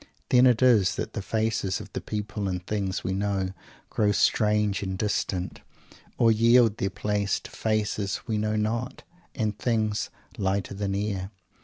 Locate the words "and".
2.47-2.65, 4.81-4.97, 9.35-9.59